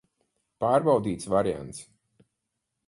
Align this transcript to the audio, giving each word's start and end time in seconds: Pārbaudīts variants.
Pārbaudīts 0.65 1.31
variants. 1.35 1.85